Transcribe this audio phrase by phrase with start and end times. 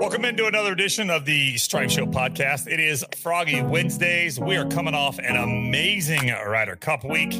[0.00, 2.66] Welcome into another edition of the Stripe Show podcast.
[2.66, 4.40] It is Froggy Wednesdays.
[4.40, 7.34] We are coming off an amazing Ryder Cup week,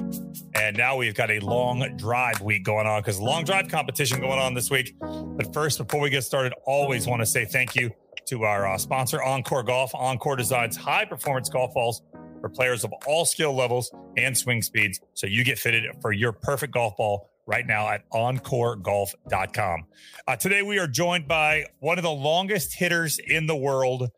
[0.55, 4.39] and now we've got a long drive week going on because long drive competition going
[4.39, 4.95] on this week.
[5.01, 7.93] But first, before we get started, always want to say thank you
[8.27, 9.93] to our uh, sponsor, OnCore Golf.
[9.93, 12.03] OnCore designs high performance golf balls
[12.43, 16.33] for players of all skill levels and swing speeds, so you get fitted for your
[16.33, 19.85] perfect golf ball right now at oncoregolf.com.
[20.29, 24.09] Uh, today, we are joined by one of the longest hitters in the world,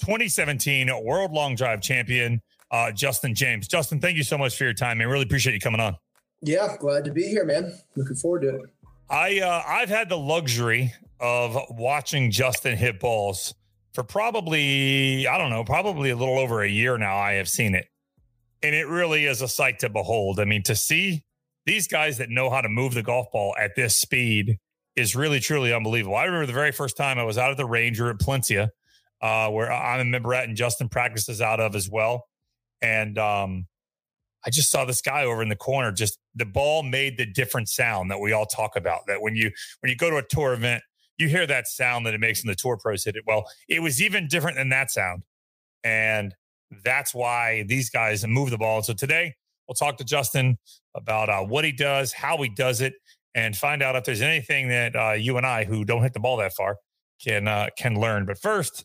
[0.00, 3.66] 2017 World Long Drive Champion, uh, Justin James.
[3.66, 5.00] Justin, thank you so much for your time.
[5.00, 5.96] I really appreciate you coming on.
[6.42, 7.72] Yeah, glad to be here, man.
[7.96, 8.62] Looking forward to it.
[9.08, 13.54] I uh, I've had the luxury of watching Justin hit balls
[13.94, 17.16] for probably I don't know, probably a little over a year now.
[17.16, 17.86] I have seen it,
[18.62, 20.38] and it really is a sight to behold.
[20.38, 21.24] I mean, to see
[21.66, 24.58] these guys that know how to move the golf ball at this speed
[24.96, 26.16] is really truly unbelievable.
[26.16, 28.68] I remember the very first time I was out at the Ranger at Palencia,
[29.20, 32.26] uh, where I'm a member at and Justin practices out of as well.
[32.80, 33.66] And um,
[34.46, 35.90] I just saw this guy over in the corner.
[35.90, 39.00] Just the ball made the different sound that we all talk about.
[39.06, 40.82] That when you when you go to a tour event,
[41.16, 43.24] you hear that sound that it makes when the tour pros hit it.
[43.26, 45.22] Well, it was even different than that sound,
[45.82, 46.34] and
[46.84, 48.82] that's why these guys move the ball.
[48.82, 49.34] So today
[49.66, 50.58] we'll talk to Justin
[50.94, 52.94] about uh, what he does, how he does it,
[53.34, 56.20] and find out if there's anything that uh, you and I, who don't hit the
[56.20, 56.76] ball that far,
[57.22, 58.26] can uh, can learn.
[58.26, 58.84] But first,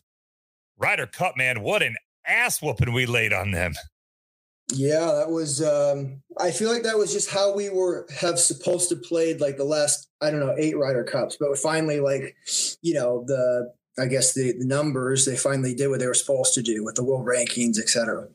[0.78, 3.74] Ryder Cup, man, what an ass whooping we laid on them.
[4.72, 5.62] Yeah, that was.
[5.62, 9.56] Um, I feel like that was just how we were have supposed to played like
[9.56, 12.36] the last I don't know eight Ryder Cups, but finally, like
[12.82, 16.54] you know the I guess the, the numbers they finally did what they were supposed
[16.54, 18.28] to do with the world rankings, etc.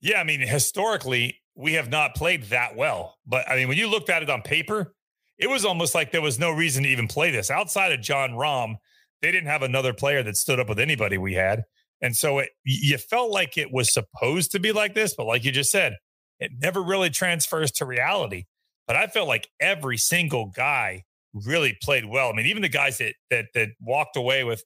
[0.00, 3.18] Yeah, I mean historically we have not played that well.
[3.26, 4.94] But I mean, when you looked at it on paper,
[5.38, 7.50] it was almost like there was no reason to even play this.
[7.50, 8.76] Outside of Jon Rahm,
[9.20, 11.64] they didn't have another player that stood up with anybody we had.
[12.00, 15.44] And so it, you felt like it was supposed to be like this, but like
[15.44, 15.94] you just said,
[16.40, 18.44] it never really transfers to reality.
[18.88, 22.28] But I felt like every single guy really played well.
[22.28, 24.64] I mean, even the guys that that that walked away with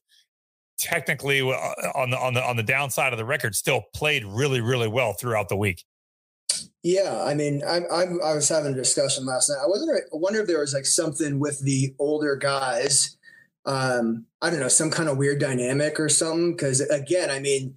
[0.79, 1.53] technically uh,
[1.95, 5.13] on the on the on the downside of the record still played really really well
[5.13, 5.83] throughout the week.
[6.83, 9.59] Yeah, I mean, I'm, I'm, i was having a discussion last night.
[9.61, 9.91] I wasn't.
[9.91, 13.17] I wonder if there was like something with the older guys.
[13.65, 16.53] Um, I don't know, some kind of weird dynamic or something.
[16.53, 17.75] Because again, I mean,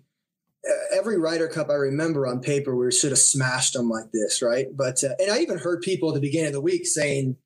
[0.93, 4.67] every Ryder Cup I remember on paper, we should have smashed them like this, right?
[4.75, 7.37] But uh, and I even heard people at the beginning of the week saying,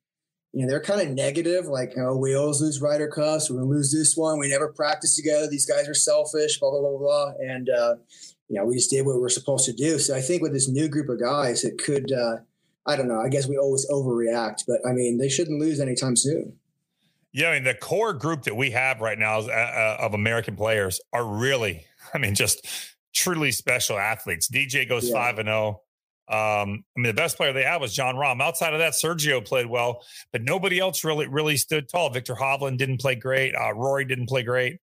[0.53, 3.49] you know, they're kind of negative, like, oh, we always lose Ryder Cups.
[3.49, 4.39] We're gonna lose this one.
[4.39, 5.47] We never practice together.
[5.49, 6.59] These guys are selfish.
[6.59, 7.31] Blah blah blah blah.
[7.39, 7.95] And uh,
[8.49, 9.97] you know, we just did what we are supposed to do.
[9.97, 12.37] So I think with this new group of guys, it could, uh,
[12.85, 13.19] I don't know.
[13.19, 16.53] I guess we always overreact, but I mean, they shouldn't lose anytime soon.
[17.33, 20.13] Yeah, I mean, the core group that we have right now is, uh, uh of
[20.13, 22.65] American players are really, I mean, just
[23.13, 24.47] truly special athletes.
[24.47, 25.81] DJ goes five and zero.
[25.81, 25.81] Oh.
[26.27, 28.41] Um, I mean, the best player they had was Jon Rahm.
[28.41, 32.09] Outside of that, Sergio played well, but nobody else really, really stood tall.
[32.09, 33.53] Viktor Hovland didn't play great.
[33.55, 34.79] Uh, Rory didn't play great.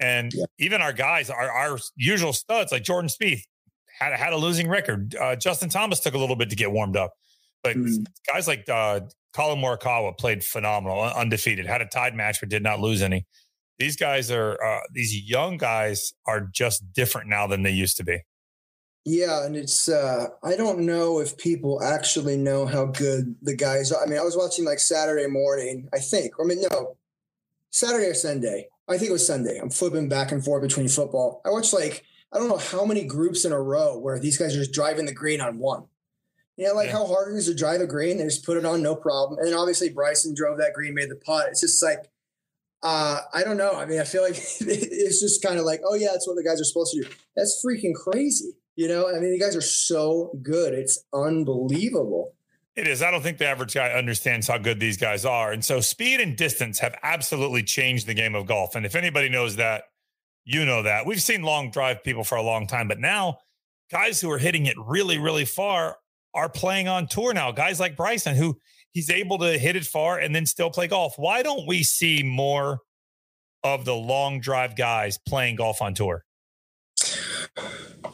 [0.00, 0.46] And yeah.
[0.58, 3.42] even our guys, our, our usual studs like Jordan Spieth
[3.98, 5.14] had, had a losing record.
[5.14, 7.12] Uh, Justin Thomas took a little bit to get warmed up.
[7.62, 8.04] But mm-hmm.
[8.26, 9.00] guys like uh,
[9.34, 13.26] Collin Morikawa played phenomenal, undefeated, had a tied match but did not lose any.
[13.78, 18.04] These guys are uh, these young guys are just different now than they used to
[18.04, 18.20] be.
[19.06, 23.90] Yeah, and it's uh I don't know if people actually know how good the guys
[23.90, 24.02] are.
[24.02, 26.38] I mean, I was watching like Saturday morning, I think.
[26.38, 26.96] or I mean, no,
[27.70, 28.68] Saturday or Sunday.
[28.90, 29.58] I think it was Sunday.
[29.58, 31.40] I'm flipping back and forth between football.
[31.44, 34.54] I watched like I don't know how many groups in a row where these guys
[34.54, 35.84] are just driving the green on one.
[36.56, 36.92] You know, like yeah.
[36.92, 38.18] how hard it is to drive a green.
[38.18, 39.38] They just put it on, no problem.
[39.38, 41.48] And then obviously Bryson drove that green, made the putt.
[41.48, 42.10] It's just like
[42.82, 43.72] uh, I don't know.
[43.72, 46.44] I mean, I feel like it's just kind of like, oh yeah, that's what the
[46.44, 47.08] guys are supposed to do.
[47.36, 48.52] That's freaking crazy.
[48.76, 50.74] You know, I mean, the guys are so good.
[50.74, 52.34] It's unbelievable.
[52.76, 53.02] It is.
[53.02, 55.52] I don't think the average guy understands how good these guys are.
[55.52, 58.74] And so speed and distance have absolutely changed the game of golf.
[58.74, 59.84] And if anybody knows that,
[60.44, 61.04] you know that.
[61.04, 63.38] We've seen long drive people for a long time, but now
[63.90, 65.96] guys who are hitting it really, really far
[66.32, 67.50] are playing on tour now.
[67.50, 68.56] Guys like Bryson, who
[68.92, 71.14] he's able to hit it far and then still play golf.
[71.16, 72.80] Why don't we see more
[73.62, 76.24] of the long drive guys playing golf on tour?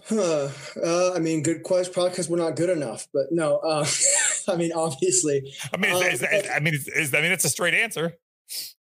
[0.08, 0.48] Huh.
[0.82, 1.92] Uh, I mean, good question.
[1.92, 3.08] Probably because we're not good enough.
[3.12, 3.84] But no, uh,
[4.48, 5.52] I mean, obviously.
[5.72, 8.14] I mean, is, um, is, I mean, is, is, I mean, it's a straight answer.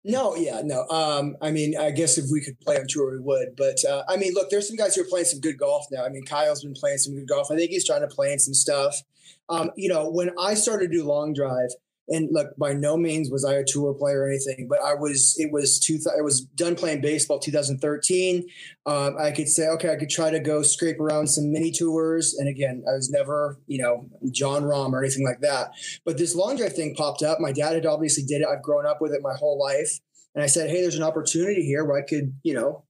[0.05, 0.87] No, yeah, no.
[0.89, 3.57] Um, I mean, I guess if we could play on tour, we would.
[3.57, 6.05] But uh, I mean, look, there's some guys who are playing some good golf now.
[6.05, 7.51] I mean, Kyle's been playing some good golf.
[7.51, 8.97] I think he's trying to play in some stuff.
[9.49, 11.71] Um, you know, when I started to do long drive,
[12.09, 15.35] and look, by no means was I a tour player or anything, but I was.
[15.39, 15.99] It was two.
[16.17, 18.45] I was done playing baseball 2013.
[18.87, 22.35] Um, I could say, okay, I could try to go scrape around some mini tours,
[22.35, 25.71] and again, I was never, you know, Jon Rahm or anything like that.
[26.05, 27.41] But this long drive thing popped up.
[27.41, 28.49] My dad had obviously did it.
[28.49, 30.01] I've grown up with it my whole life,
[30.35, 32.85] and I said, hey, there's an opportunity here where I could, you know,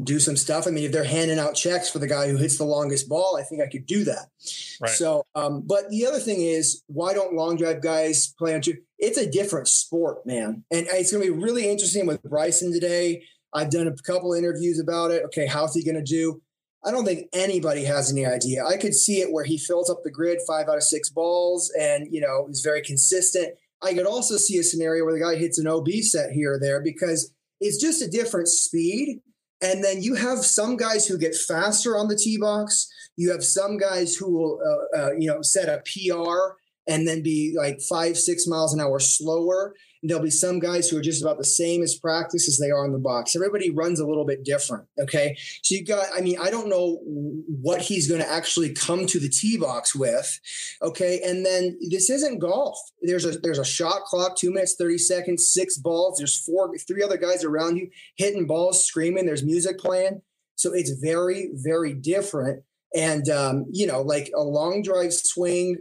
[0.00, 0.66] do some stuff.
[0.66, 3.36] I mean, if they're handing out checks for the guy who hits the longest ball,
[3.36, 4.28] I think I could do that.
[4.80, 4.90] Right.
[4.90, 8.78] So, um, but the other thing is, why don't long drive guys play on two?
[8.98, 10.64] It's a different sport, man.
[10.70, 13.24] And it's going to be really interesting with Bryson today.
[13.52, 15.24] I've done a couple interviews about it.
[15.26, 16.40] Okay, how's he going to do?
[16.84, 18.64] I don't think anybody has any idea.
[18.64, 21.70] I could see it where he fills up the grid five out of six balls
[21.78, 23.54] and, you know, is very consistent.
[23.82, 26.60] I could also see a scenario where the guy hits an OB set here or
[26.60, 29.20] there because it's just a different speed
[29.62, 32.88] and then you have some guys who get faster on the tee box.
[33.16, 36.56] You have some guys who will, uh, uh, you know, set a PR
[36.88, 39.74] and then be like five, six miles an hour slower.
[40.02, 42.84] There'll be some guys who are just about the same as practice as they are
[42.84, 43.36] on the box.
[43.36, 44.86] Everybody runs a little bit different.
[44.98, 45.36] Okay.
[45.62, 49.18] So you got, I mean, I don't know what he's going to actually come to
[49.18, 50.40] the tee box with.
[50.82, 51.20] Okay.
[51.24, 52.78] And then this isn't golf.
[53.02, 56.18] There's a there's a shot clock, two minutes, 30 seconds, six balls.
[56.18, 59.26] There's four, three other guys around you hitting balls, screaming.
[59.26, 60.22] There's music playing.
[60.56, 62.62] So it's very, very different.
[62.94, 65.76] And, um, you know, like a long drive swing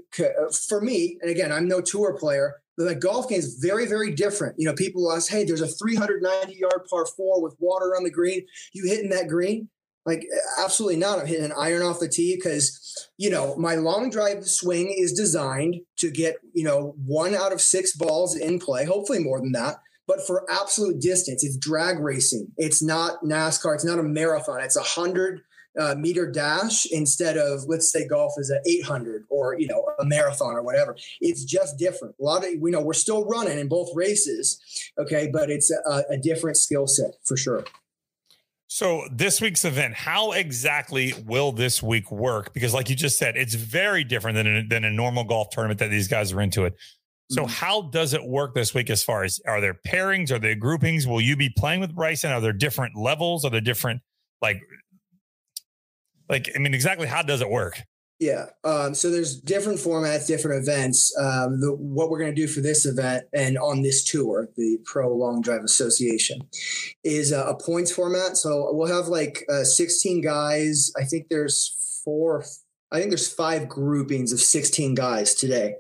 [0.68, 2.56] for me, and again, I'm no tour player,
[2.86, 4.56] the golf game is very, very different.
[4.58, 8.12] You know, people ask, hey, there's a 390 yard par four with water on the
[8.12, 8.46] green.
[8.74, 9.70] You hitting that green?
[10.06, 10.26] Like,
[10.58, 11.20] absolutely not.
[11.20, 15.14] I'm hitting an iron off the tee because, you know, my long drive swing is
[15.14, 19.52] designed to get, you know, one out of six balls in play, hopefully more than
[19.52, 19.76] that.
[20.08, 22.48] But for absolute distance, it's drag racing.
[22.58, 23.76] It's not NASCAR.
[23.76, 24.62] It's not a marathon.
[24.62, 25.42] It's a hundred
[25.78, 30.06] uh, meter dash instead of let's say golf is at 800 or you know a
[30.06, 33.68] marathon or whatever it's just different a lot of we know we're still running in
[33.68, 34.60] both races
[34.98, 37.64] okay but it's a, a different skill set for sure
[38.72, 42.54] so this week's event, how exactly will this week work?
[42.54, 45.80] Because like you just said, it's very different than a, than a normal golf tournament
[45.80, 46.76] that these guys are into it.
[47.32, 47.52] So mm-hmm.
[47.52, 50.32] how does it work this week as far as are there pairings?
[50.32, 51.08] Are there groupings?
[51.08, 52.32] Will you be playing with Bryson?
[52.32, 53.44] Are there different levels?
[53.44, 54.02] Are there different
[54.40, 54.62] like
[56.30, 57.82] like, I mean, exactly how does it work?
[58.20, 58.48] Yeah.
[58.66, 61.16] Um, so there's different formats, different events.
[61.18, 64.78] Um, the, what we're going to do for this event and on this tour, the
[64.84, 66.42] Pro Long Drive Association,
[67.04, 68.36] is a, a points format.
[68.36, 70.92] So we'll have like uh, 16 guys.
[70.98, 72.44] I think there's four.
[72.92, 75.76] I think there's five groupings of 16 guys today.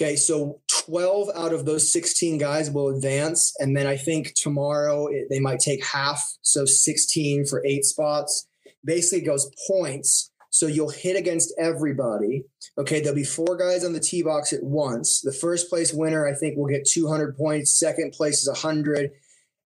[0.00, 3.52] Okay, so 12 out of those 16 guys will advance.
[3.58, 6.24] And then I think tomorrow it, they might take half.
[6.42, 8.47] So 16 for eight spots
[8.88, 10.32] basically goes points.
[10.50, 12.44] So you'll hit against everybody.
[12.78, 15.20] Okay, there'll be four guys on the tee box at once.
[15.20, 17.78] The first place winner, I think, will get 200 points.
[17.78, 19.10] Second place is 100.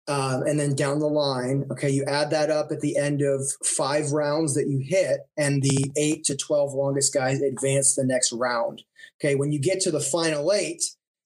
[0.08, 3.42] Um, and then down the line, okay, you add that up at the end of
[3.64, 8.32] five rounds that you hit, and the eight to 12 longest guys advance the next
[8.32, 8.82] round.
[9.22, 10.82] Okay, when you get to the final eight,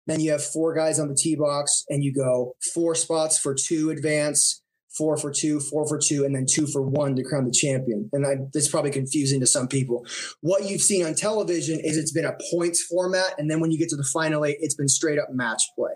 [0.06, 3.54] then you have four guys on the tee box, and you go four spots for
[3.54, 4.62] two advance,
[4.96, 8.08] four for two, four for two, and then two for one to crown the champion.
[8.12, 8.36] And I,
[8.70, 10.06] probably confusing to some people.
[10.40, 13.78] What you've seen on television is it's been a points format, and then when you
[13.78, 15.92] get to the final eight, it's been straight up match play.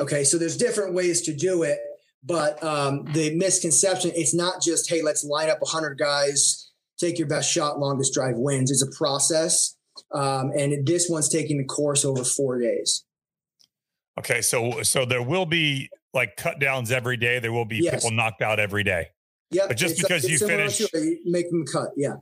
[0.00, 1.78] Okay, so there's different ways to do it,
[2.24, 7.28] but um, the misconception it's not just hey, let's line up 100 guys, take your
[7.28, 8.70] best shot, longest drive wins.
[8.70, 9.76] It's a process,
[10.12, 13.04] um, and this one's taking the course over four days.
[14.18, 17.38] Okay, so so there will be like cut downs every day.
[17.38, 17.94] There will be yes.
[17.94, 19.08] people knocked out every day.
[19.50, 21.90] Yeah, but just because you finish, you make them cut.
[21.96, 22.16] Yeah.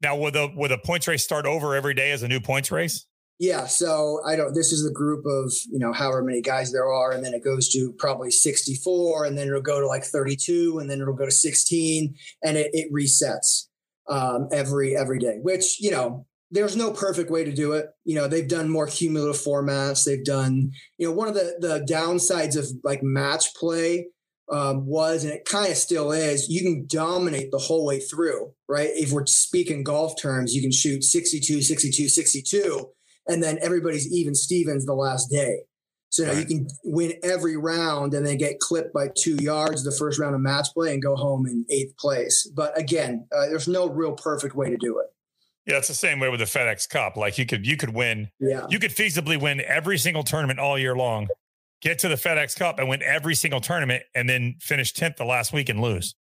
[0.00, 2.70] Now, will the will the points race start over every day as a new points
[2.70, 3.06] race?
[3.40, 3.66] Yeah.
[3.66, 4.54] So I don't.
[4.54, 7.42] This is the group of you know however many guys there are, and then it
[7.42, 11.00] goes to probably sixty four, and then it'll go to like thirty two, and then
[11.00, 12.14] it'll go to sixteen,
[12.44, 13.66] and it, it resets
[14.08, 15.38] um, every every day.
[15.42, 17.86] Which you know there's no perfect way to do it.
[18.04, 20.04] You know, they've done more cumulative formats.
[20.04, 24.06] They've done, you know, one of the the downsides of like match play
[24.50, 28.52] um, was, and it kind of still is, you can dominate the whole way through,
[28.68, 28.88] right?
[28.92, 32.88] If we're speaking golf terms, you can shoot 62, 62, 62,
[33.26, 35.64] and then everybody's even Stevens the last day.
[36.10, 36.38] So right.
[36.38, 40.34] you can win every round and then get clipped by two yards the first round
[40.34, 42.50] of match play and go home in eighth place.
[42.56, 45.06] But again, uh, there's no real perfect way to do it.
[45.68, 47.18] Yeah, it's the same way with the FedEx Cup.
[47.18, 48.66] Like you could you could win, yeah.
[48.70, 51.28] you could feasibly win every single tournament all year long,
[51.82, 55.26] get to the FedEx Cup and win every single tournament, and then finish tenth the
[55.26, 56.14] last week and lose.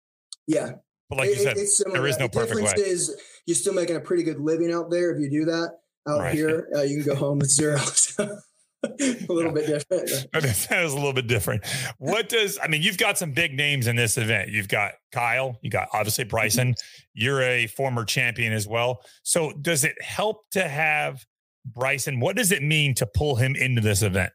[0.49, 0.73] Yeah,
[1.09, 2.73] but like it, you said, there is no the perfect way.
[2.77, 5.79] Is you're still making a pretty good living out there if you do that.
[6.09, 6.35] Out right.
[6.35, 7.79] here, uh, you can go home with zero.
[9.29, 10.11] a little bit different.
[10.33, 11.65] that is a little bit different.
[11.99, 12.83] What does I mean?
[12.83, 14.51] You've got some big names in this event.
[14.51, 15.59] You've got Kyle.
[15.63, 16.75] You got obviously Bryson.
[17.15, 19.03] You're a former champion as well.
[19.23, 21.25] So does it help to have
[21.65, 22.21] Bryson?
[22.21, 24.33] What does it mean to pull him into this event?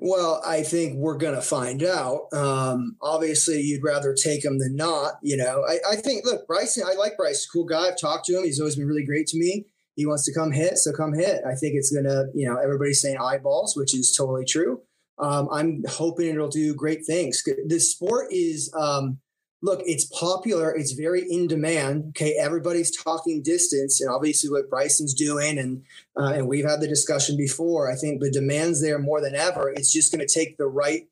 [0.00, 2.32] Well, I think we're going to find out.
[2.32, 5.14] Um, obviously, you'd rather take him than not.
[5.22, 7.88] You know, I, I think, look, Bryson, I like Bryce, cool guy.
[7.88, 8.44] I've talked to him.
[8.44, 9.66] He's always been really great to me.
[9.98, 11.42] He wants to come hit, so come hit.
[11.44, 14.80] I think it's to, you know, everybody's saying eyeballs, which is totally true.
[15.18, 17.42] Um, I'm hoping it'll do great things.
[17.66, 19.18] This sport is, um,
[19.60, 20.72] look, it's popular.
[20.72, 22.10] It's very in demand.
[22.10, 25.82] Okay, everybody's talking distance, and obviously what Bryson's doing, and
[26.16, 27.90] uh, and we've had the discussion before.
[27.90, 29.68] I think the demand's there more than ever.
[29.68, 31.08] It's just going to take the right,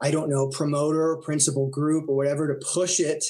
[0.00, 3.24] I don't know, promoter, principal group, or whatever to push it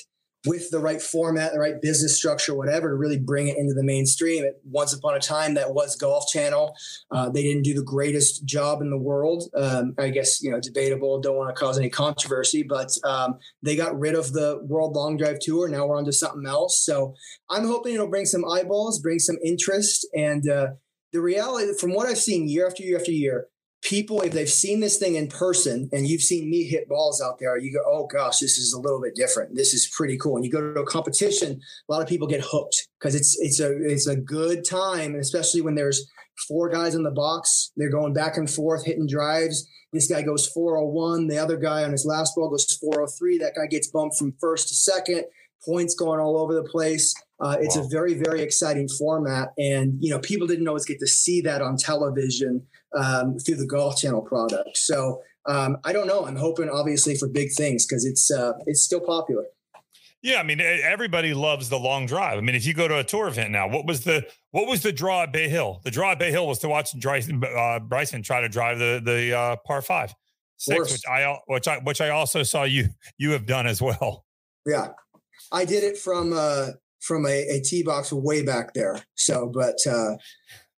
[0.49, 3.85] with the right format, the right business structure, whatever, to really bring it into the
[3.85, 4.45] mainstream.
[4.45, 6.75] It, once upon a time, that was Golf Channel.
[7.11, 9.45] Uh, they didn't do the greatest job in the world.
[9.55, 11.21] Um, I guess you know, debatable.
[11.21, 15.17] Don't want to cause any controversy, but um, they got rid of the World Long
[15.17, 15.69] Drive Tour.
[15.69, 16.85] Now we're on to something else.
[16.85, 17.15] So
[17.51, 20.69] I'm hoping it'll bring some eyeballs, bring some interest, and uh,
[21.13, 23.49] the reality, from what I've seen year after year after year,
[23.89, 27.39] people, if they've seen this thing in person and you've seen me hit balls out
[27.39, 29.55] there, you go, oh gosh, this is a little bit different.
[29.55, 30.37] This is pretty cool.
[30.37, 33.61] And you go to a competition, a lot of people get hooked because it's it's
[33.61, 36.11] a it's a good time, and especially when there's
[36.47, 39.67] four guys in the box, they're going back and forth hitting drives.
[39.93, 41.29] This guy goes 401.
[41.29, 43.39] The other guy on his last ball goes 403.
[43.39, 45.25] That guy gets bumped from first to second.
[45.65, 47.15] Points going all over the place.
[47.41, 47.85] Uh, it's wow.
[47.85, 51.63] a very, very exciting format, and you know people didn't always get to see that
[51.63, 52.67] on television
[52.97, 54.77] um, through the Golf Channel product.
[54.77, 56.27] So um, I don't know.
[56.27, 59.45] I'm hoping, obviously, for big things because it's uh, it's still popular.
[60.21, 62.39] Yeah, I mean, everybody loves the long drive.
[62.39, 64.83] I mean, if you go to a tour event now, what was the what was
[64.83, 65.81] the draw at Bay Hill?
[65.85, 69.01] The draw at Bay Hill was to watch Bryson, uh, Bryson try to drive the
[69.03, 70.13] the uh, par five
[70.57, 74.25] six, which I which I which I also saw you you have done as well.
[74.67, 74.89] Yeah,
[75.53, 79.01] I did it from uh, from a, a tee box way back there.
[79.15, 80.17] So, but uh,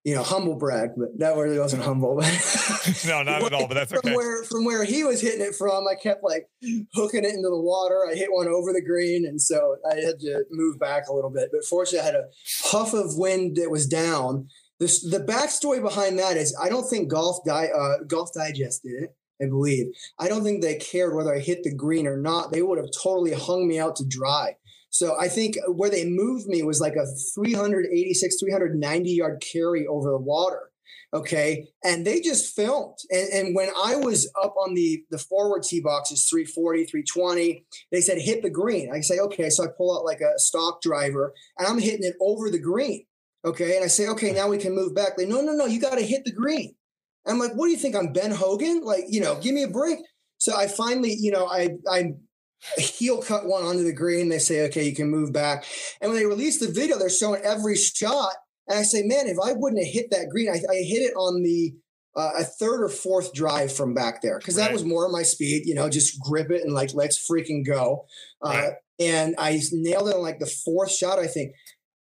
[0.05, 2.17] you know, humble brag, but that really wasn't humble.
[3.07, 3.69] no, not at all.
[3.69, 4.01] But that's okay.
[4.09, 6.49] From where from where he was hitting it from, I kept like
[6.95, 8.07] hooking it into the water.
[8.11, 11.31] I hit one over the green, and so I had to move back a little
[11.31, 11.51] bit.
[11.53, 12.29] But fortunately, I had a
[12.71, 14.49] puff of wind that was down.
[14.79, 19.03] This, the backstory behind that is I don't think Golf Di, uh, Golf Digest did
[19.03, 19.17] it.
[19.43, 19.87] I believe.
[20.19, 22.53] I don't think they cared whether I hit the green or not.
[22.53, 24.57] They would have totally hung me out to dry.
[24.91, 30.11] So I think where they moved me was like a 386, 390 yard carry over
[30.11, 30.71] the water.
[31.13, 31.67] Okay.
[31.83, 32.99] And they just filmed.
[33.11, 38.01] And, and when I was up on the, the forward tee boxes, 340, 320, they
[38.01, 38.93] said, hit the green.
[38.93, 39.51] I say, okay.
[39.51, 43.07] So I pull out like a stock driver and I'm hitting it over the green.
[43.45, 43.77] Okay.
[43.77, 45.17] And I say, okay, now we can move back.
[45.17, 46.75] They, no, no, no, you got to hit the green.
[47.27, 47.97] I'm like, what do you think?
[47.97, 48.83] I'm Ben Hogan?
[48.83, 49.99] Like, you know, give me a break.
[50.39, 52.13] So I finally, you know, I, I
[52.77, 54.29] heel cut one onto the green.
[54.29, 55.65] They say, okay, you can move back.
[56.01, 58.35] And when they release the video, they're showing every shot.
[58.69, 61.15] And I say, man, if I wouldn't have hit that green, I, I hit it
[61.17, 61.75] on the
[62.17, 64.65] uh, a third or fourth drive from back there because right.
[64.65, 65.63] that was more of my speed.
[65.67, 68.07] You know, just grip it and like let's freaking go.
[68.45, 68.73] Uh, right.
[68.99, 71.53] And I nailed it on like the fourth shot, I think.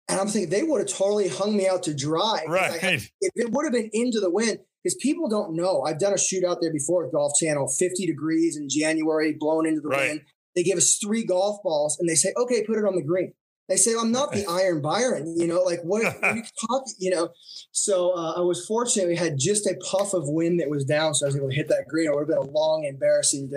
[0.08, 2.44] And I'm thinking they would have totally hung me out to dry.
[2.46, 2.78] Right.
[2.80, 5.82] Had, it would have been into the wind because people don't know.
[5.82, 9.66] I've done a shoot out there before with Golf Channel, 50 degrees in January, blown
[9.66, 10.08] into the right.
[10.10, 10.20] wind.
[10.54, 13.32] They give us three golf balls and they say, okay, put it on the green.
[13.68, 16.94] They say, I'm not the Iron Byron, you know, like what, what are you talking,
[16.98, 17.30] you know?
[17.70, 21.14] So uh, I was fortunate we had just a puff of wind that was down.
[21.14, 22.08] So I was able to hit that green.
[22.08, 23.50] It would have been a long, embarrassing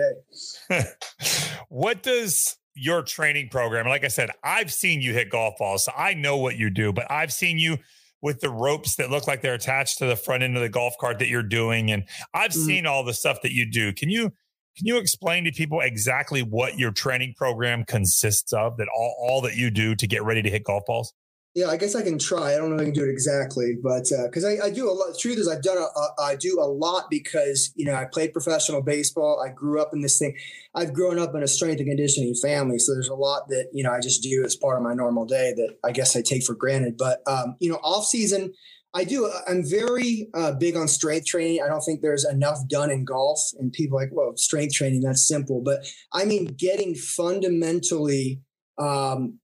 [0.70, 0.84] day.
[1.68, 5.92] what does your training program, like I said, I've seen you hit golf balls, so
[5.96, 7.78] I know what you do, but I've seen you
[8.22, 10.94] with the ropes that look like they're attached to the front end of the golf
[11.00, 11.90] cart that you're doing.
[11.90, 12.66] And I've mm-hmm.
[12.66, 13.92] seen all the stuff that you do.
[13.92, 14.32] Can you
[14.76, 18.76] can you explain to people exactly what your training program consists of?
[18.76, 21.14] That all, all that you do to get ready to hit golf balls?
[21.54, 22.52] Yeah, I guess I can try.
[22.52, 24.90] I don't know if I can do it exactly, but because uh, I, I, do
[24.90, 25.10] a lot.
[25.14, 28.04] The truth is, I've done a, a, I do a lot because you know I
[28.04, 29.42] played professional baseball.
[29.42, 30.36] I grew up in this thing.
[30.74, 33.82] I've grown up in a strength and conditioning family, so there's a lot that you
[33.82, 36.44] know I just do as part of my normal day that I guess I take
[36.44, 36.98] for granted.
[36.98, 38.52] But um, you know, off season,
[38.96, 39.26] I do.
[39.26, 41.60] Uh, I'm very uh, big on strength training.
[41.62, 43.38] I don't think there's enough done in golf.
[43.58, 45.60] And people like, well, strength training, that's simple.
[45.62, 48.40] But I mean, getting fundamentally
[48.78, 49.38] um,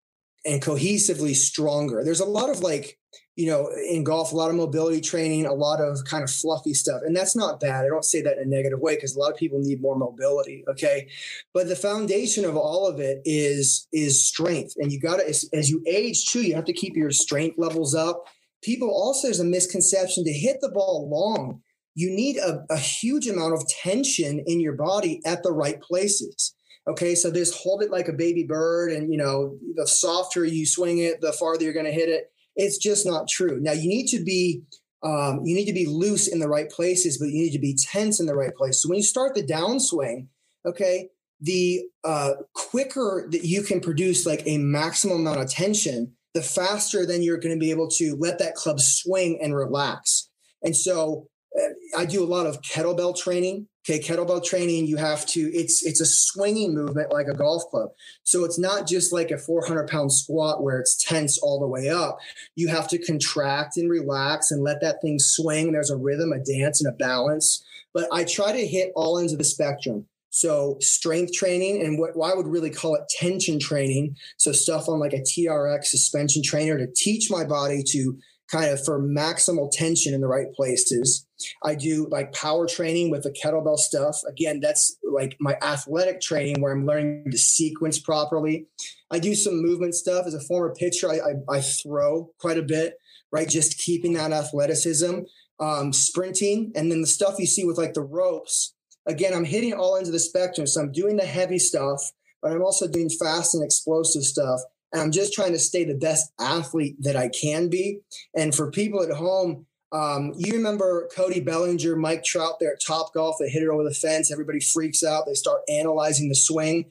[0.46, 2.02] and cohesively stronger.
[2.02, 2.98] There's a lot of like,
[3.36, 6.72] you know, in golf, a lot of mobility training, a lot of kind of fluffy
[6.72, 7.02] stuff.
[7.04, 7.84] And that's not bad.
[7.84, 9.96] I don't say that in a negative way because a lot of people need more
[9.96, 10.64] mobility.
[10.66, 11.08] Okay.
[11.52, 14.76] But the foundation of all of it is is strength.
[14.78, 17.94] And you gotta as, as you age too, you have to keep your strength levels
[17.94, 18.24] up
[18.62, 21.60] people also there's a misconception to hit the ball long
[21.94, 26.54] you need a, a huge amount of tension in your body at the right places.
[26.88, 30.66] Okay, so this hold it like a baby bird, and you know, the softer you
[30.66, 32.32] swing it, the farther you're going to hit it.
[32.56, 33.58] It's just not true.
[33.60, 34.62] Now you need to be
[35.04, 37.76] um, you need to be loose in the right places, but you need to be
[37.76, 38.82] tense in the right place.
[38.82, 40.28] So when you start the downswing,
[40.66, 41.08] okay,
[41.40, 47.04] the uh, quicker that you can produce like a maximum amount of tension, the faster
[47.04, 50.28] then you're going to be able to let that club swing and relax.
[50.62, 53.68] And so uh, I do a lot of kettlebell training.
[53.84, 57.88] Okay, kettlebell training, you have to, it's it's a swinging movement like a golf club.
[58.22, 61.90] So it's not just like a 400 pound squat where it's tense all the way
[61.90, 62.18] up.
[62.54, 65.72] You have to contract and relax and let that thing swing.
[65.72, 67.64] There's a rhythm, a dance, and a balance.
[67.92, 70.06] But I try to hit all ends of the spectrum.
[70.32, 74.16] So strength training and what I would really call it tension training.
[74.38, 78.16] So stuff on like a TRX suspension trainer to teach my body to
[78.50, 81.26] kind of for maximal tension in the right places.
[81.62, 84.16] I do like power training with the kettlebell stuff.
[84.26, 88.66] Again, that's like my athletic training where I'm learning to sequence properly.
[89.10, 91.10] I do some movement stuff as a former pitcher.
[91.10, 92.94] I, I, I throw quite a bit,
[93.30, 93.48] right?
[93.48, 95.20] Just keeping that athleticism,
[95.60, 98.71] um, sprinting, and then the stuff you see with like the ropes.
[99.06, 100.66] Again, I'm hitting all ends of the spectrum.
[100.66, 102.02] So I'm doing the heavy stuff,
[102.40, 104.60] but I'm also doing fast and explosive stuff.
[104.92, 108.00] And I'm just trying to stay the best athlete that I can be.
[108.34, 113.12] And for people at home, um, you remember Cody Bellinger, Mike Trout there at Top
[113.12, 113.36] Golf.
[113.38, 114.32] They hit it over the fence.
[114.32, 115.26] Everybody freaks out.
[115.26, 116.86] They start analyzing the swing.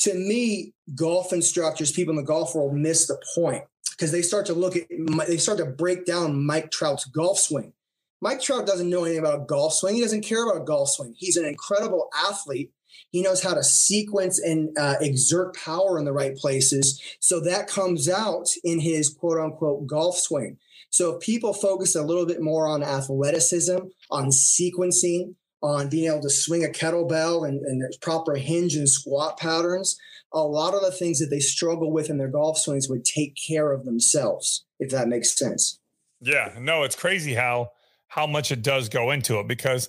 [0.00, 4.46] To me, golf instructors, people in the golf world, miss the point because they start
[4.46, 4.86] to look at,
[5.26, 7.72] they start to break down Mike Trout's golf swing.
[8.20, 9.94] Mike Trout doesn't know anything about a golf swing.
[9.94, 11.14] He doesn't care about a golf swing.
[11.16, 12.72] He's an incredible athlete
[13.10, 17.00] he knows how to sequence and uh, exert power in the right places.
[17.20, 20.58] So that comes out in his quote unquote golf swing.
[20.90, 23.78] So if people focus a little bit more on athleticism,
[24.10, 29.38] on sequencing, on being able to swing a kettlebell and, and proper hinge and squat
[29.38, 29.98] patterns,
[30.32, 33.36] a lot of the things that they struggle with in their golf swings would take
[33.48, 35.80] care of themselves, if that makes sense.
[36.20, 37.70] Yeah, no, it's crazy how
[38.08, 39.88] how much it does go into it because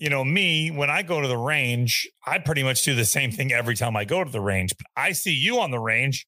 [0.00, 3.30] you know, me, when I go to the range, I pretty much do the same
[3.30, 4.72] thing every time I go to the range.
[4.76, 6.26] But I see you on the range.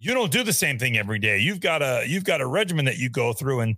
[0.00, 1.38] You don't do the same thing every day.
[1.38, 3.60] You've got a you've got a regimen that you go through.
[3.60, 3.76] And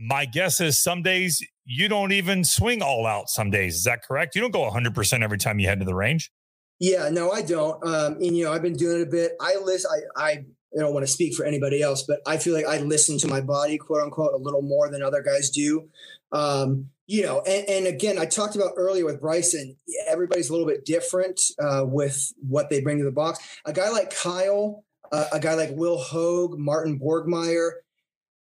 [0.00, 3.76] my guess is some days you don't even swing all out some days.
[3.76, 4.34] Is that correct?
[4.34, 6.32] You don't go 100% every time you head to the range?
[6.80, 7.80] Yeah, no, I don't.
[7.86, 9.32] Um, and you know, I've been doing it a bit.
[9.40, 10.44] I list I I
[10.80, 13.40] don't want to speak for anybody else, but I feel like I listen to my
[13.40, 15.88] body, quote unquote, a little more than other guys do.
[16.32, 19.76] Um, you know, and, and, again, I talked about earlier with Bryson,
[20.08, 23.38] everybody's a little bit different uh, with what they bring to the box.
[23.66, 27.72] A guy like Kyle, uh, a guy like Will Hogue, Martin Borgmeier,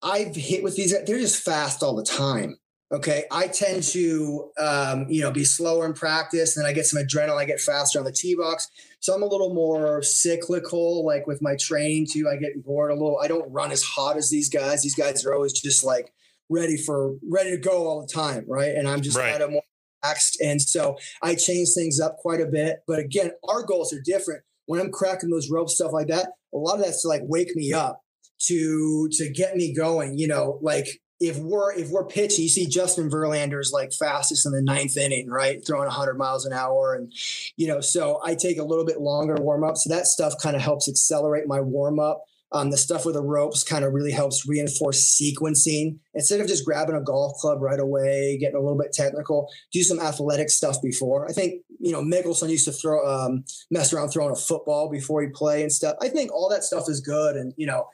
[0.03, 2.57] I've hit with these, they're just fast all the time.
[2.91, 3.25] Okay.
[3.31, 7.01] I tend to, um, you know, be slower in practice and then I get some
[7.01, 8.67] adrenaline, I get faster on the tee box.
[8.99, 12.27] So I'm a little more cyclical, like with my training too.
[12.27, 13.19] I get bored a little.
[13.21, 14.81] I don't run as hot as these guys.
[14.81, 16.11] These guys are always just like
[16.49, 18.73] ready for ready to go all the time, right?
[18.75, 19.31] And I'm just right.
[19.31, 19.63] kind of more
[20.03, 20.41] relaxed.
[20.41, 22.79] And so I change things up quite a bit.
[22.87, 24.41] But again, our goals are different.
[24.65, 27.55] When I'm cracking those ropes, stuff like that, a lot of that's to like wake
[27.55, 28.01] me up
[28.47, 30.17] to to get me going.
[30.17, 34.53] You know, like if we're if we're pitching, you see Justin Verlander's like fastest in
[34.53, 37.11] the ninth inning, right, throwing 100 miles an hour, and
[37.57, 39.77] you know, so I take a little bit longer warm up.
[39.77, 42.23] So that stuff kind of helps accelerate my warm up.
[42.51, 46.65] Um, the stuff with the ropes kind of really helps reinforce sequencing instead of just
[46.65, 49.49] grabbing a golf club right away, getting a little bit technical.
[49.71, 51.29] Do some athletic stuff before.
[51.29, 55.21] I think you know Mickelson used to throw um, mess around throwing a football before
[55.21, 55.97] he play and stuff.
[56.01, 57.87] I think all that stuff is good, and you know,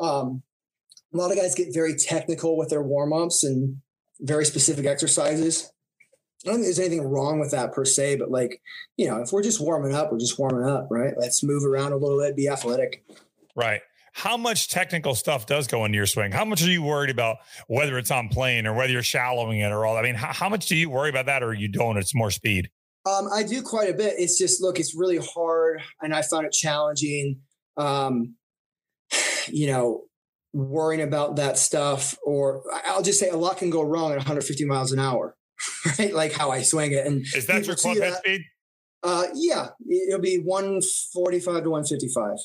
[0.00, 0.42] um,
[1.12, 3.78] a lot of guys get very technical with their warm ups and
[4.20, 5.72] very specific exercises.
[6.44, 8.62] I don't think there's anything wrong with that per se, but like,
[8.96, 11.12] you know, if we're just warming up, we're just warming up, right?
[11.18, 13.04] Let's move around a little bit, be athletic.
[13.54, 16.32] Right how much technical stuff does go into your swing?
[16.32, 19.72] How much are you worried about whether it's on plane or whether you're shallowing it
[19.72, 19.96] or all?
[19.96, 21.96] I mean, how, how much do you worry about that or you don't?
[21.96, 22.70] It's more speed.
[23.06, 24.14] Um, I do quite a bit.
[24.18, 27.40] It's just look, it's really hard, and I found it challenging.
[27.76, 28.34] Um,
[29.48, 30.02] you know,
[30.52, 34.64] worrying about that stuff, or I'll just say a lot can go wrong at 150
[34.64, 35.36] miles an hour,
[35.98, 36.12] right?
[36.12, 37.06] Like how I swing it.
[37.06, 38.42] And is that your club head speed?
[39.02, 39.68] Uh, yeah,
[40.08, 42.36] it'll be 145 to 155.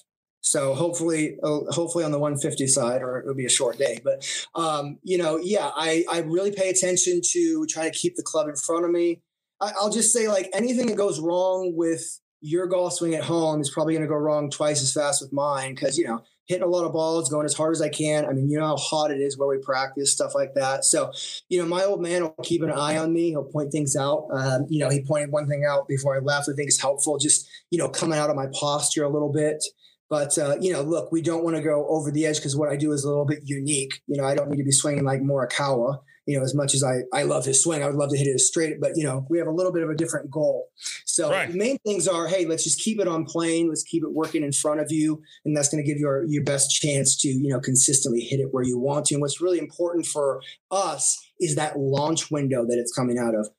[0.41, 3.99] So hopefully, uh, hopefully on the 150 side, or it'll be a short day.
[4.03, 8.23] But um, you know, yeah, I I really pay attention to try to keep the
[8.23, 9.21] club in front of me.
[9.59, 12.03] I, I'll just say like anything that goes wrong with
[12.41, 15.33] your golf swing at home is probably going to go wrong twice as fast with
[15.33, 18.25] mine because you know hitting a lot of balls, going as hard as I can.
[18.25, 20.85] I mean, you know how hot it is where we practice, stuff like that.
[20.85, 21.11] So,
[21.49, 23.29] you know, my old man will keep an eye on me.
[23.29, 24.27] He'll point things out.
[24.31, 26.49] Um, you know, he pointed one thing out before I left.
[26.49, 27.17] I think is helpful.
[27.17, 29.63] Just you know, coming out of my posture a little bit.
[30.09, 32.69] But uh, you know, look, we don't want to go over the edge because what
[32.69, 34.01] I do is a little bit unique.
[34.07, 36.83] You know, I don't need to be swinging like Morikawa you know, as much as
[36.83, 39.25] I, I love his swing, I would love to hit it straight, but you know,
[39.29, 40.69] we have a little bit of a different goal.
[41.05, 41.51] So right.
[41.51, 43.69] the main things are, hey, let's just keep it on plane.
[43.69, 45.21] Let's keep it working in front of you.
[45.45, 48.39] And that's going to give you your, your best chance to, you know, consistently hit
[48.39, 49.15] it where you want to.
[49.15, 53.49] And what's really important for us is that launch window that it's coming out of.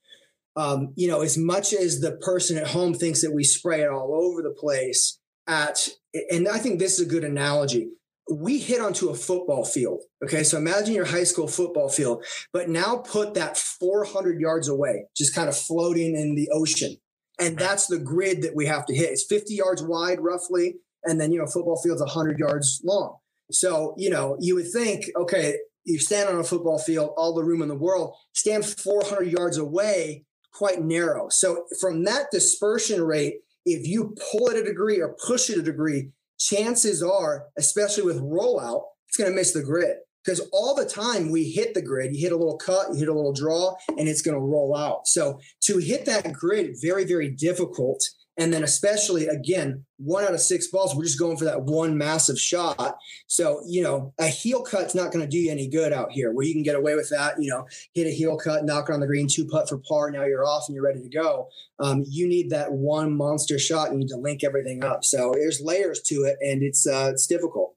[0.57, 3.91] Um, you know, as much as the person at home thinks that we spray it
[3.91, 5.89] all over the place at,
[6.31, 7.91] and I think this is a good analogy
[8.31, 10.03] we hit onto a football field.
[10.25, 10.43] Okay.
[10.43, 15.35] So imagine your high school football field, but now put that 400 yards away, just
[15.35, 16.97] kind of floating in the ocean.
[17.39, 19.11] And that's the grid that we have to hit.
[19.11, 20.77] It's 50 yards wide, roughly.
[21.05, 23.19] And then, you know, football field's 100 yards long.
[23.53, 27.45] So, you know, you would think, okay, you stand on a football field, all the
[27.45, 31.29] room in the world, stand 400 yards away, quite narrow.
[31.29, 35.63] So, from that dispersion rate, if you pull it a degree or push it a
[35.63, 40.85] degree, chances are, especially with rollout, it's going to miss the grid because all the
[40.85, 43.75] time we hit the grid, you hit a little cut, you hit a little draw,
[43.97, 45.07] and it's going to roll out.
[45.07, 48.03] So to hit that grid, very, very difficult.
[48.39, 51.97] And then, especially again, one out of six balls, we're just going for that one
[51.97, 52.99] massive shot.
[53.27, 56.33] So, you know, a heel cut's not going to do you any good out here
[56.33, 57.41] where you can get away with that.
[57.41, 60.11] You know, hit a heel cut, knock it on the green, two putt for par.
[60.11, 61.49] Now you're off and you're ready to go.
[61.79, 63.93] Um, you need that one monster shot.
[63.93, 65.05] You need to link everything up.
[65.05, 67.75] So there's layers to it and it's, uh, it's difficult.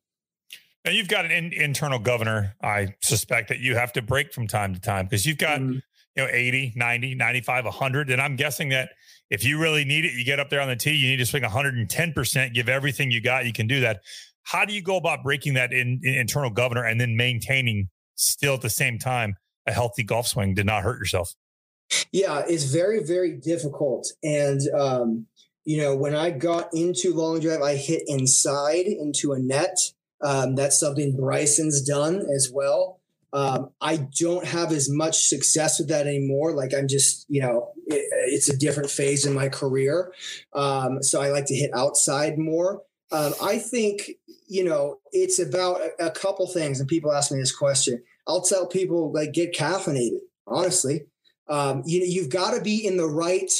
[0.83, 2.55] And you've got an in, internal governor.
[2.61, 5.73] I suspect that you have to break from time to time because you've got, mm-hmm.
[5.73, 8.09] you know, 80, 90, 95, 100.
[8.09, 8.91] And I'm guessing that
[9.29, 11.25] if you really need it, you get up there on the tee, you need to
[11.25, 13.45] swing 110%, give everything you got.
[13.45, 14.01] You can do that.
[14.43, 18.55] How do you go about breaking that in, in internal governor and then maintaining still
[18.55, 19.35] at the same time
[19.67, 21.33] a healthy golf swing to not hurt yourself?
[22.11, 24.11] Yeah, it's very, very difficult.
[24.23, 25.27] And, um,
[25.65, 29.77] you know, when I got into long drive, I hit inside into a net.
[30.21, 32.98] Um, that's something Bryson's done as well.
[33.31, 36.53] Um, I don't have as much success with that anymore.
[36.53, 40.13] Like I'm just, you know, it, it's a different phase in my career.
[40.53, 42.81] Um, so I like to hit outside more.
[43.11, 44.11] Um, I think,
[44.47, 46.79] you know, it's about a, a, couple things.
[46.79, 48.03] And people ask me this question.
[48.27, 51.05] I'll tell people like get caffeinated, honestly.
[51.47, 53.51] Um, you know, you've got to be in the right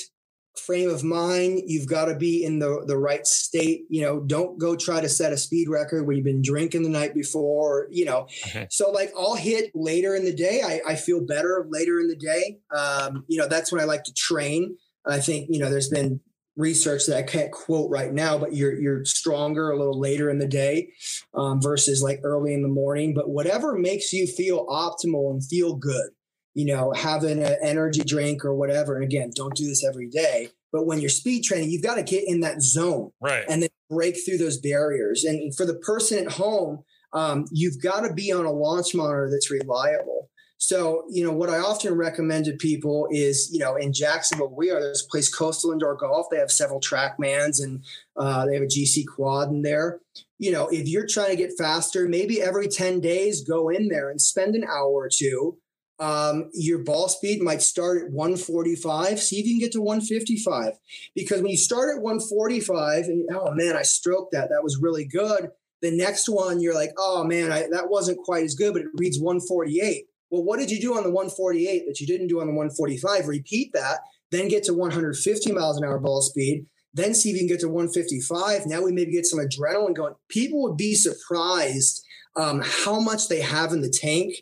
[0.59, 1.61] frame of mind.
[1.65, 3.85] You've got to be in the, the right state.
[3.89, 6.89] You know, don't go try to set a speed record when you've been drinking the
[6.89, 8.27] night before, you know.
[8.47, 8.67] Okay.
[8.69, 10.61] So, like, I'll hit later in the day.
[10.63, 12.59] I, I feel better later in the day.
[12.75, 14.77] Um, you know, that's when I like to train.
[15.05, 16.19] I think, you know, there's been
[16.59, 20.39] research that I can't quote right now, but you're you're stronger a little later in
[20.39, 20.91] the day
[21.33, 23.13] um, versus like early in the morning.
[23.13, 26.09] But whatever makes you feel optimal and feel good,
[26.53, 28.95] you know, having an energy drink or whatever.
[28.95, 30.49] And again, don't do this every day.
[30.71, 33.69] But when you're speed training, you've got to get in that zone, right, and then
[33.89, 35.23] break through those barriers.
[35.23, 36.83] And for the person at home,
[37.13, 40.29] um, you've got to be on a launch monitor that's reliable.
[40.61, 44.69] So, you know, what I often recommend to people is, you know, in Jacksonville, we
[44.69, 46.27] are there's a place Coastal Indoor Golf.
[46.29, 47.83] They have several TrackMans and
[48.17, 50.01] uh, they have a GC quad in there.
[50.37, 54.09] You know, if you're trying to get faster, maybe every 10 days, go in there
[54.09, 55.57] and spend an hour or two
[55.99, 59.19] um, your ball speed might start at 145.
[59.19, 60.73] See if you can get to 155.
[61.13, 64.49] Because when you start at 145, and oh man, I stroked that.
[64.49, 65.49] That was really good.
[65.81, 68.89] The next one, you're like, oh man, I, that wasn't quite as good, but it
[68.95, 70.05] reads 148.
[70.29, 73.27] Well, what did you do on the 148 that you didn't do on the 145?
[73.27, 73.99] Repeat that,
[74.31, 77.59] then get to 150 miles an hour ball speed, then see if you can get
[77.61, 78.67] to 155.
[78.67, 80.13] Now we maybe get some adrenaline going.
[80.27, 84.33] People would be surprised um, how much they have in the tank.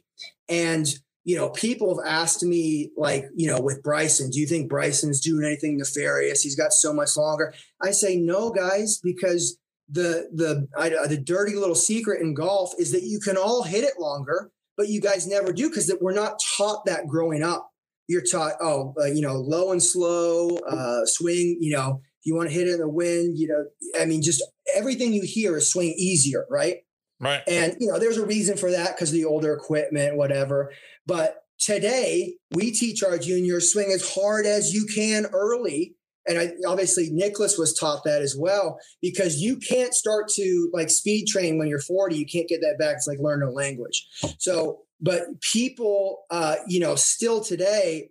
[0.50, 0.88] And
[1.28, 5.20] you know, people have asked me, like, you know, with Bryson, do you think Bryson's
[5.20, 6.42] doing anything nefarious?
[6.42, 7.54] He's got so much longer.
[7.82, 9.60] I say no, guys, because
[9.90, 13.84] the the I, the dirty little secret in golf is that you can all hit
[13.84, 17.72] it longer, but you guys never do because we're not taught that growing up.
[18.08, 21.58] You're taught, oh, uh, you know, low and slow, uh, swing.
[21.60, 23.66] You know, if you want to hit it in the wind, you know,
[24.02, 24.42] I mean, just
[24.74, 26.78] everything you hear is swing easier, right?
[27.20, 27.42] Right.
[27.48, 30.72] And you know, there's a reason for that because the older equipment, whatever.
[31.06, 35.96] But today, we teach our juniors swing as hard as you can early.
[36.28, 40.90] And I, obviously, Nicklaus was taught that as well because you can't start to like
[40.90, 42.16] speed train when you're 40.
[42.16, 42.98] You can't get that back.
[42.98, 44.06] It's like learning a language.
[44.38, 48.10] So, but people, uh, you know, still today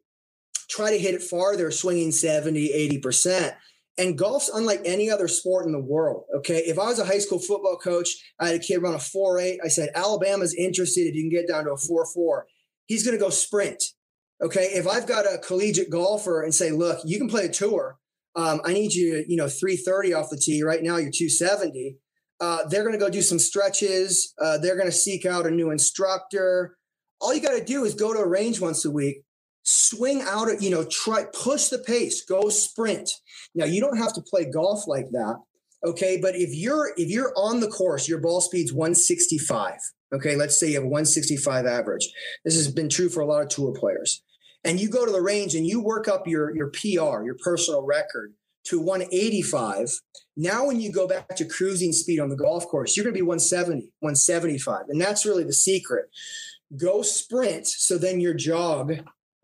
[0.69, 3.55] try to hit it farther, swinging 70, 80%.
[3.99, 6.25] And golf's unlike any other sport in the world.
[6.37, 6.59] Okay.
[6.59, 9.39] If I was a high school football coach, I had a kid run a 4
[9.39, 9.61] 8.
[9.65, 12.47] I said, Alabama's interested if you can get down to a 4 4.
[12.87, 13.83] He's going to go sprint.
[14.43, 14.69] Okay.
[14.75, 17.99] If I've got a collegiate golfer and say, look, you can play a tour.
[18.37, 20.63] Um, I need you, you know, 330 off the tee.
[20.63, 21.97] Right now, you're 270.
[22.39, 24.35] Uh, they're going to go do some stretches.
[24.41, 26.77] Uh, they're going to seek out a new instructor.
[27.21, 29.23] All you got to do is go to a range once a week,
[29.66, 33.11] swing out, you know, try push the pace, go sprint.
[33.55, 35.37] Now you don't have to play golf like that,
[35.85, 36.18] okay?
[36.20, 39.74] But if you're if you're on the course, your ball speed's 165.
[40.14, 42.09] Okay, let's say you have 165 average.
[42.44, 44.22] This has been true for a lot of tour players.
[44.64, 47.83] And you go to the range and you work up your your PR, your personal
[47.83, 48.35] record
[48.66, 49.88] to 185.
[50.37, 53.18] Now, when you go back to cruising speed on the golf course, you're going to
[53.18, 54.85] be 170, 175.
[54.88, 56.07] And that's really the secret.
[56.76, 58.92] Go sprint so then your jog,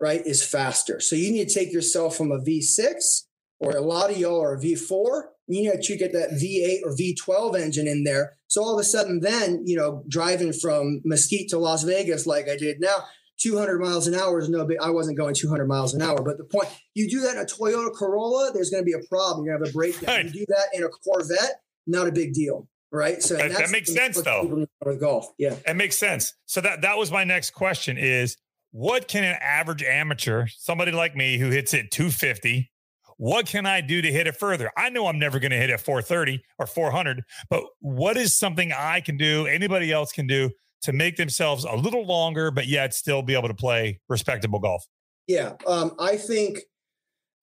[0.02, 0.98] right, is faster.
[0.98, 3.22] So you need to take yourself from a V6
[3.60, 5.22] or a lot of y'all are a V4.
[5.46, 8.36] You need to get that V8 or V12 engine in there.
[8.48, 12.48] So all of a sudden, then, you know, driving from Mesquite to Las Vegas like
[12.48, 12.96] I did now,
[13.38, 14.78] 200 miles an hour is no big.
[14.80, 17.44] I wasn't going 200 miles an hour, but the point you do that in a
[17.44, 19.46] Toyota Corolla, there's going to be a problem.
[19.46, 20.14] You're going to have a breakdown.
[20.16, 20.26] Right.
[20.26, 23.22] You do that in a Corvette, not a big deal, right?
[23.22, 24.66] So that, that makes sense, though.
[24.98, 26.34] Golf, yeah, it makes sense.
[26.46, 28.36] So that that was my next question: is
[28.72, 32.70] what can an average amateur, somebody like me who hits it 250,
[33.18, 34.70] what can I do to hit it further?
[34.76, 38.72] I know I'm never going to hit it 430 or 400, but what is something
[38.72, 40.50] I can do, anybody else can do
[40.82, 44.84] to make themselves a little longer, but yet still be able to play respectable golf?
[45.28, 45.52] Yeah.
[45.66, 46.60] Um, I think,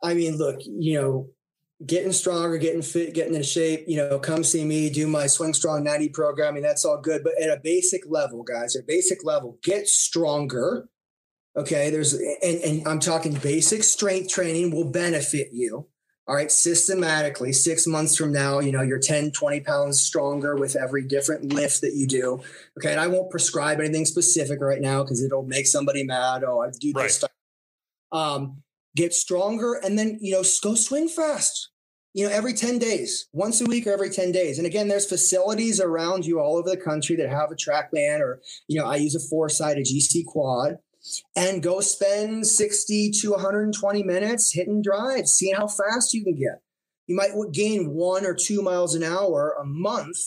[0.03, 1.29] I mean, look, you know,
[1.85, 5.53] getting stronger, getting fit, getting in shape, you know, come see me, do my Swing
[5.53, 6.61] Strong 90 programming.
[6.61, 7.23] That's all good.
[7.23, 10.89] But at a basic level, guys, at a basic level, get stronger.
[11.57, 11.89] Okay.
[11.89, 15.87] There's, and, and I'm talking basic strength training will benefit you
[16.29, 20.75] all right, systematically, six months from now, you know, you're 10, 20 pounds stronger with
[20.75, 22.43] every different lift that you do.
[22.77, 22.91] Okay.
[22.91, 26.43] And I won't prescribe anything specific right now because it'll make somebody mad.
[26.43, 27.03] Oh, I do right.
[27.05, 27.31] this stuff.
[28.11, 28.61] Um,
[28.95, 31.71] get stronger and then, you know, go swing fast,
[32.13, 34.59] you know, every 10 days, once a week or every 10 days.
[34.59, 38.39] And again, there's facilities around you all over the country that have a TrackMan or,
[38.67, 40.77] you know, I use a four sided GC quad
[41.35, 46.61] and go spend 60 to 120 minutes hitting drives, seeing how fast you can get.
[47.07, 50.17] You might gain one or two miles an hour a month,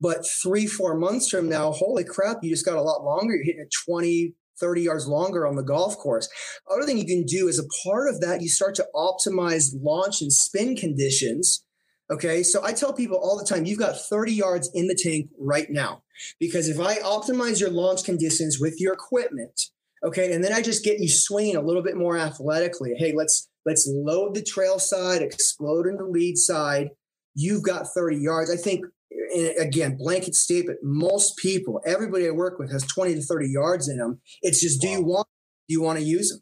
[0.00, 3.34] but three, four months from now, holy crap, you just got a lot longer.
[3.34, 6.28] You're hitting it 20, 30 yards longer on the golf course.
[6.70, 10.22] Other thing you can do is a part of that, you start to optimize launch
[10.22, 11.64] and spin conditions.
[12.10, 12.42] Okay.
[12.42, 15.70] So I tell people all the time, you've got 30 yards in the tank right
[15.70, 16.02] now.
[16.38, 19.60] Because if I optimize your launch conditions with your equipment,
[20.04, 20.32] Okay.
[20.32, 22.94] And then I just get you swinging a little bit more athletically.
[22.96, 26.88] Hey, let's let's load the trail side, explode in the lead side.
[27.34, 28.50] You've got 30 yards.
[28.50, 28.84] I think
[29.58, 33.98] again, blanket statement, most people, everybody I work with has 20 to 30 yards in
[33.98, 34.20] them.
[34.42, 35.26] It's just, do you want
[35.68, 36.40] do you want to use them?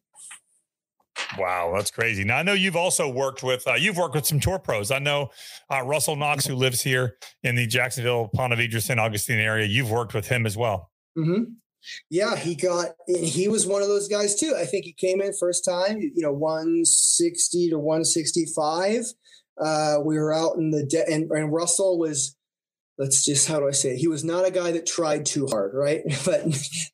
[1.37, 2.25] Wow, that's crazy.
[2.25, 4.91] Now I know you've also worked with uh, you've worked with some tour pros.
[4.91, 5.31] I know
[5.71, 8.99] uh, Russell Knox, who lives here in the Jacksonville, Ponte Vedra, St.
[8.99, 9.67] Augustine area.
[9.67, 10.91] You've worked with him as well.
[11.19, 11.53] Mm-hmm.
[12.11, 14.55] Yeah, he got he was one of those guys too.
[14.59, 19.05] I think he came in first time, you know, 160 to 165.
[19.61, 22.37] Uh, we were out in the de- and, and Russell was
[22.99, 23.99] let's just how do I say it?
[23.99, 26.03] He was not a guy that tried too hard, right?
[26.25, 26.45] But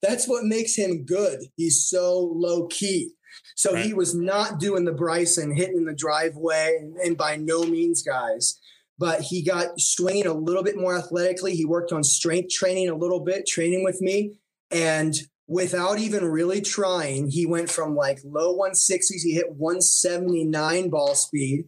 [0.03, 1.40] that's what makes him good.
[1.57, 3.12] He's so low key.
[3.57, 3.85] So right.
[3.85, 8.59] he was not doing the Bryson hitting the driveway, and, and by no means, guys
[8.99, 11.55] but he got swinging a little bit more athletically.
[11.55, 14.38] He worked on strength training a little bit, training with me.
[14.74, 15.14] And
[15.46, 21.66] without even really trying, he went from like low 160s, he hit 179 ball speed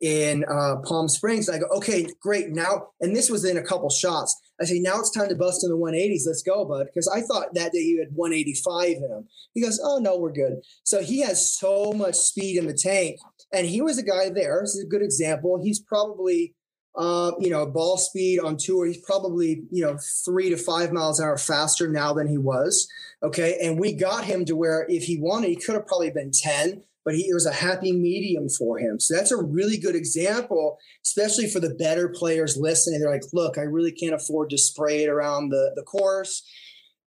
[0.00, 1.50] in uh, Palm Springs.
[1.50, 2.48] I go, okay, great.
[2.48, 4.34] Now, and this was in a couple shots.
[4.58, 6.22] I say, now it's time to bust in the 180s.
[6.26, 6.86] Let's go, bud.
[6.86, 9.28] Because I thought that day he had 185 in him.
[9.52, 10.60] He goes, oh, no, we're good.
[10.84, 13.18] So he has so much speed in the tank.
[13.52, 14.60] And he was a guy there.
[14.62, 15.60] This is a good example.
[15.62, 16.54] He's probably
[16.96, 21.20] uh, you know, ball speed on tour, he's probably, you know, three to five miles
[21.20, 22.88] an hour faster now than he was.
[23.22, 23.58] Okay.
[23.62, 26.82] And we got him to where if he wanted, he could have probably been 10,
[27.04, 28.98] but he, it was a happy medium for him.
[28.98, 33.00] So that's a really good example, especially for the better players listening.
[33.00, 36.48] They're like, look, I really can't afford to spray it around the, the course.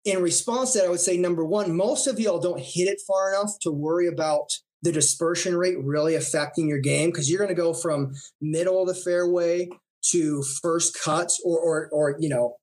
[0.06, 3.02] In response to that, I would say number one, most of y'all don't hit it
[3.08, 4.52] far enough to worry about
[4.84, 8.88] the dispersion rate really affecting your game because you're going to go from middle of
[8.88, 9.70] the fairway
[10.12, 12.56] to first cuts or or or you know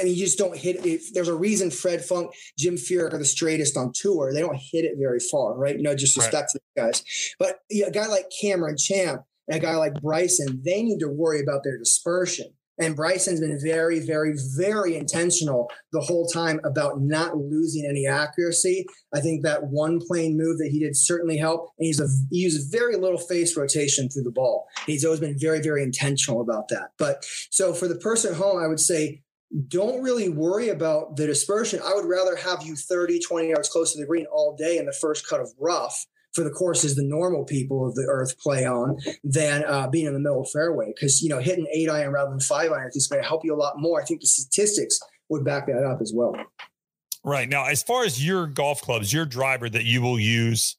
[0.00, 1.02] and you just don't hit it.
[1.12, 4.32] There's a reason Fred Funk, Jim Furyk are the straightest on tour.
[4.32, 5.76] They don't hit it very far, right?
[5.78, 6.48] No disrespect right.
[6.48, 7.34] to the guys.
[7.38, 10.98] But you know, a guy like Cameron Champ, and a guy like Bryson, they need
[11.00, 12.46] to worry about their dispersion.
[12.78, 18.86] And Bryson's been very, very, very intentional the whole time about not losing any accuracy.
[19.14, 21.72] I think that one plane move that he did certainly helped.
[21.78, 24.66] And he's a he used very little face rotation through the ball.
[24.86, 26.90] He's always been very, very intentional about that.
[26.98, 29.22] But so for the person at home, I would say
[29.68, 31.80] don't really worry about the dispersion.
[31.84, 34.84] I would rather have you 30, 20 yards close to the green all day in
[34.84, 38.66] the first cut of rough for the courses the normal people of the earth play
[38.66, 40.92] on than uh, being in the middle of fairway.
[40.94, 43.54] Because you know, hitting eight iron rather than five iron is going to help you
[43.54, 44.00] a lot more.
[44.00, 46.34] I think the statistics would back that up as well.
[47.24, 50.76] Right now, as far as your golf clubs, your driver that you will use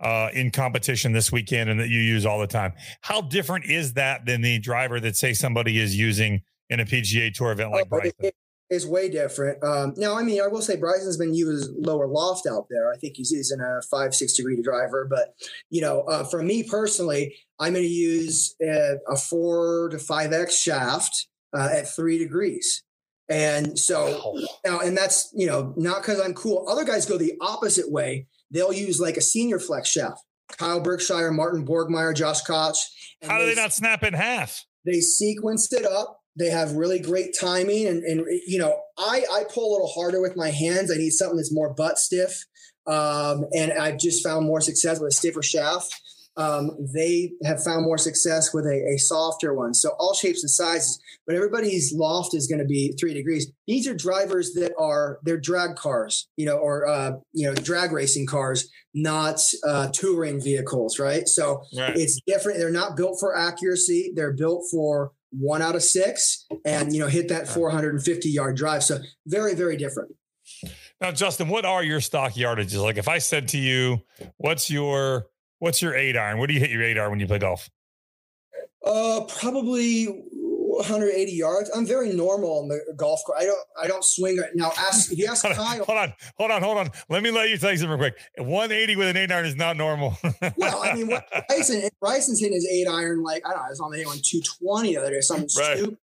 [0.00, 3.94] uh, in competition this weekend and that you use all the time, how different is
[3.94, 7.86] that than the driver that say somebody is using in a PGA Tour event like
[7.86, 8.30] oh, Bryson?
[8.72, 9.62] Is way different.
[9.62, 12.90] Um, now, I mean, I will say Bryson's been using lower loft out there.
[12.90, 15.06] I think he's using a five, six degree driver.
[15.08, 15.34] But,
[15.68, 20.32] you know, uh, for me personally, I'm going to use a, a, four to five
[20.32, 22.82] X shaft uh, at three degrees.
[23.28, 26.66] And so now, and that's, you know, not because I'm cool.
[26.66, 28.26] Other guys go the opposite way.
[28.50, 30.22] They'll use like a senior flex shaft.
[30.56, 32.78] Kyle Berkshire, Martin Borgmeier, Josh Koch.
[33.22, 34.64] How do they, they not snap in half?
[34.86, 39.44] They sequenced it up they have really great timing, and, and you know, I I
[39.52, 40.90] pull a little harder with my hands.
[40.90, 42.44] I need something that's more butt stiff,
[42.86, 45.94] um, and I've just found more success with a stiffer shaft.
[46.36, 49.74] Um, they have found more success with a, a, softer one.
[49.74, 53.52] So all shapes and sizes, but everybody's loft is going to be three degrees.
[53.66, 57.92] These are drivers that are they're drag cars, you know, or uh, you know, drag
[57.92, 61.28] racing cars, not uh, touring vehicles, right?
[61.28, 61.94] So right.
[61.94, 62.58] it's different.
[62.58, 64.12] They're not built for accuracy.
[64.16, 68.84] They're built for one out of six and you know hit that 450 yard drive.
[68.84, 70.14] So very very different.
[71.00, 72.82] Now justin what are your stock yardages?
[72.82, 74.02] Like if i said to you
[74.36, 75.26] what's your
[75.58, 76.38] what's your eight iron?
[76.38, 77.70] What do you hit your eight iron when you play golf?
[78.84, 80.24] Uh probably
[80.78, 81.70] 180 yards.
[81.74, 83.38] I'm very normal on the golf course.
[83.40, 84.50] I don't I don't swing it.
[84.54, 85.84] Now ask if you ask hold Kyle.
[85.84, 86.90] Hold on, hold on, hold on.
[87.08, 88.18] Let me let you tell you something real quick.
[88.38, 90.16] 180 with an eight iron is not normal.
[90.56, 93.80] well, I mean what Bryson Bryson's hitting his eight iron like I don't know, it's
[93.80, 95.78] on the on 220 the other day, something right.
[95.78, 95.98] stupid.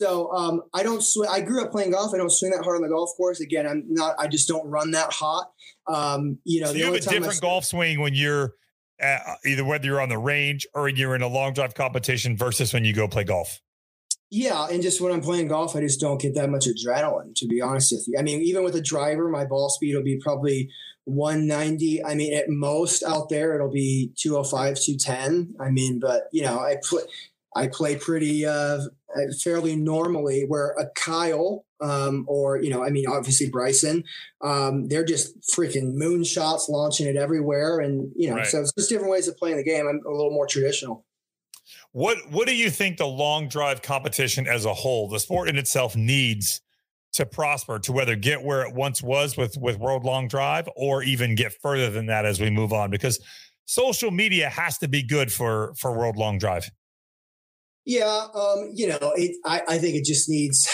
[0.00, 1.28] So um, I don't swing.
[1.30, 2.12] I grew up playing golf.
[2.12, 3.40] I don't swing that hard on the golf course.
[3.40, 4.16] Again, I'm not.
[4.18, 5.52] I just don't run that hot.
[5.86, 8.54] Um, you know, so you have a different golf swing when you're
[9.00, 12.72] at, either whether you're on the range or you're in a long drive competition versus
[12.72, 13.60] when you go play golf.
[14.36, 17.36] Yeah, and just when I'm playing golf, I just don't get that much adrenaline.
[17.36, 20.02] To be honest with you, I mean, even with a driver, my ball speed will
[20.02, 20.70] be probably
[21.04, 22.04] 190.
[22.04, 25.54] I mean, at most out there, it'll be 205, 210.
[25.60, 27.02] I mean, but you know, I play,
[27.54, 28.80] I play pretty uh,
[29.40, 30.46] fairly normally.
[30.48, 34.02] Where a Kyle, um, or you know, I mean, obviously Bryson,
[34.40, 38.46] um, they're just freaking moonshots, launching it everywhere, and you know, right.
[38.48, 39.86] so it's just different ways of playing the game.
[39.86, 41.04] I'm a little more traditional.
[41.94, 45.56] What What do you think the long drive competition as a whole, the sport in
[45.56, 46.60] itself, needs
[47.12, 51.04] to prosper to whether get where it once was with with World Long Drive or
[51.04, 52.90] even get further than that as we move on?
[52.90, 53.24] Because
[53.66, 56.68] social media has to be good for for World Long Drive.
[57.84, 60.68] Yeah, um, you know, it, I, I think it just needs,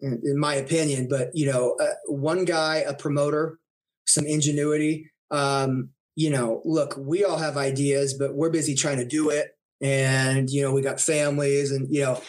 [0.00, 3.60] in my opinion, but you know, uh, one guy, a promoter,
[4.08, 5.12] some ingenuity.
[5.30, 9.52] Um, you know, look, we all have ideas, but we're busy trying to do it
[9.82, 12.20] and you know we got families and you know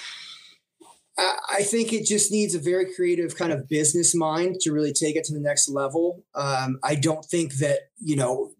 [1.15, 5.15] I, think it just needs a very creative kind of business mind to really take
[5.15, 6.23] it to the next level.
[6.33, 8.51] Um, I don't think that you know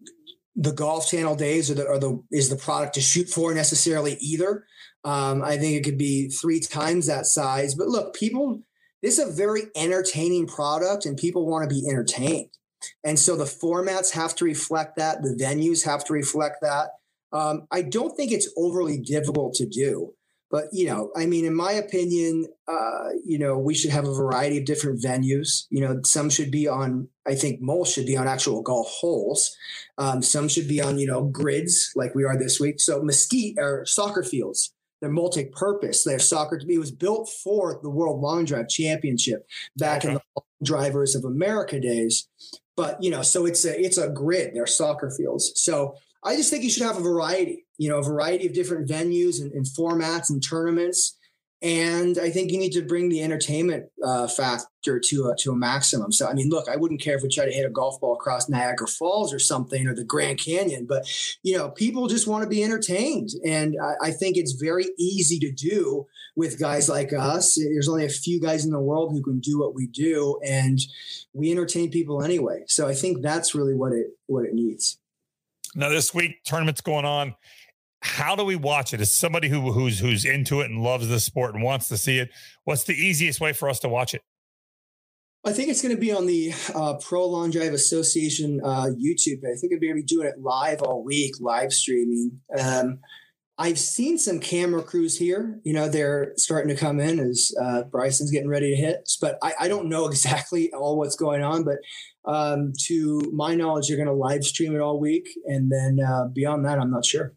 [0.54, 4.16] the golf channel days are the, are the is the product to shoot for necessarily
[4.20, 4.66] either.
[5.04, 7.74] Um, I think it could be three times that size.
[7.74, 8.62] But look, people,
[9.02, 12.50] this is a very entertaining product, and people want to be entertained.
[13.02, 15.22] And so the formats have to reflect that.
[15.22, 16.90] The venues have to reflect that.
[17.34, 20.14] Um, I don't think it's overly difficult to do.
[20.50, 24.14] But, you know, I mean, in my opinion, uh, you know, we should have a
[24.14, 25.64] variety of different venues.
[25.68, 29.56] You know, some should be on, I think most should be on actual golf holes.
[29.98, 32.80] Um, some should be on, you know, grids like we are this week.
[32.80, 36.04] So mesquite or soccer fields, they're multi-purpose.
[36.04, 36.56] They're soccer.
[36.56, 36.76] To me.
[36.76, 40.20] It was built for the World Long Drive Championship back in the
[40.62, 42.28] Drivers of America days.
[42.76, 44.52] But you know, so it's a it's a grid.
[44.54, 45.52] They're soccer fields.
[45.56, 48.88] So I just think you should have a variety, you know, a variety of different
[48.88, 51.18] venues and, and formats and tournaments.
[51.62, 55.56] And I think you need to bring the entertainment uh, factor to a, to a
[55.56, 56.12] maximum.
[56.12, 58.14] So, I mean, look, I wouldn't care if we try to hit a golf ball
[58.14, 61.06] across Niagara Falls or something or the Grand Canyon, but,
[61.42, 63.30] you know, people just want to be entertained.
[63.46, 66.06] And I, I think it's very easy to do
[66.36, 67.54] with guys like us.
[67.54, 70.78] There's only a few guys in the world who can do what we do, and
[71.32, 72.64] we entertain people anyway.
[72.66, 74.98] So I think that's really what it what it needs.
[75.74, 77.34] Now, this week, tournament's going on.
[78.02, 79.00] how do we watch it?
[79.00, 82.18] As somebody who who's who's into it and loves the sport and wants to see
[82.18, 82.30] it,
[82.64, 84.22] what's the easiest way for us to watch it?
[85.46, 89.38] I think it's going to be on the uh, Pro Long Drive Association uh, YouTube.
[89.44, 92.40] I think they're going to be doing it live all week, live streaming.
[92.58, 93.00] Um,
[93.56, 95.60] I've seen some camera crews here.
[95.62, 99.08] You know, they're starting to come in as uh, Bryson's getting ready to hit.
[99.20, 101.64] But I, I, don't know exactly all what's going on.
[101.64, 101.78] But
[102.24, 106.26] um, to my knowledge, they're going to live stream it all week, and then uh,
[106.32, 107.34] beyond that, I'm not sure.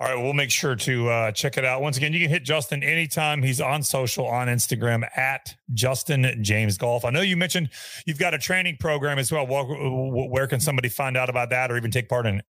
[0.00, 1.82] All right, we'll make sure to uh, check it out.
[1.82, 3.42] Once again, you can hit Justin anytime.
[3.42, 7.04] He's on social on Instagram at Justin James Golf.
[7.04, 7.68] I know you mentioned
[8.06, 9.46] you've got a training program as well.
[9.46, 12.46] Where can somebody find out about that or even take part in it?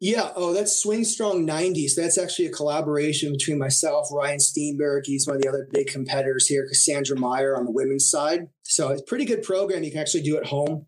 [0.00, 0.30] Yeah.
[0.36, 1.94] Oh, that's Swing Strong 90s.
[1.96, 5.02] That's actually a collaboration between myself, Ryan Steenberg.
[5.04, 8.48] He's one of the other big competitors here, Cassandra Meyer on the women's side.
[8.62, 9.82] So it's a pretty good program.
[9.82, 10.86] You can actually do at home.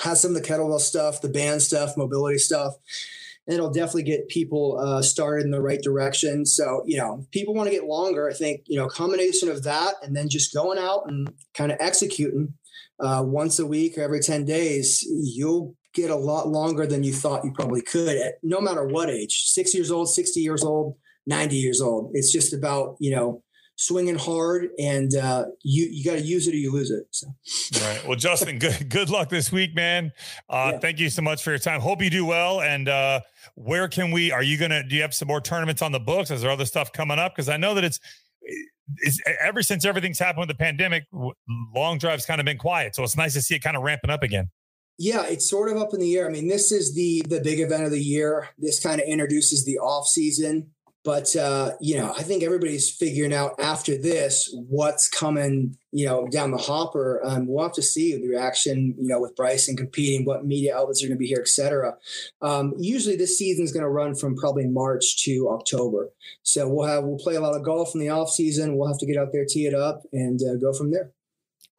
[0.00, 2.76] Has some of the kettlebell stuff, the band stuff, mobility stuff
[3.50, 6.46] and it'll definitely get people uh, started in the right direction.
[6.46, 8.30] So, you know, people want to get longer.
[8.30, 11.78] I think, you know, combination of that and then just going out and kind of
[11.80, 12.54] executing
[13.00, 17.12] uh, once a week or every 10 days, you'll get a lot longer than you
[17.12, 20.96] thought you probably could at no matter what age, six years old, 60 years old,
[21.26, 22.10] 90 years old.
[22.14, 23.42] It's just about, you know,
[23.80, 27.04] swinging hard, and uh, you you got to use it or you lose it.
[27.10, 27.34] So.
[27.80, 28.06] Right.
[28.06, 30.12] Well, Justin, good good luck this week, man.
[30.48, 30.78] Uh, yeah.
[30.78, 31.80] Thank you so much for your time.
[31.80, 32.60] Hope you do well.
[32.60, 33.20] And uh,
[33.54, 34.30] where can we?
[34.30, 34.82] Are you gonna?
[34.86, 36.30] Do you have some more tournaments on the books?
[36.30, 37.34] Is there other stuff coming up?
[37.34, 37.98] Because I know that it's.
[39.02, 41.04] It's, ever since everything's happened with the pandemic,
[41.72, 42.96] long drive's kind of been quiet.
[42.96, 44.50] So it's nice to see it kind of ramping up again.
[45.02, 46.28] Yeah, it's sort of up in the air.
[46.28, 48.50] I mean, this is the the big event of the year.
[48.58, 50.72] This kind of introduces the off season.
[51.02, 56.28] But uh, you know, I think everybody's figuring out after this what's coming, you know,
[56.28, 57.22] down the hopper.
[57.24, 61.02] Um, we'll have to see the reaction, you know, with Bryson competing, what media outlets
[61.02, 61.96] are going to be here, et cetera.
[62.42, 66.10] Um, usually, this season is going to run from probably March to October.
[66.42, 68.76] So we'll have we'll play a lot of golf in the off season.
[68.76, 71.12] We'll have to get out there, tee it up, and uh, go from there.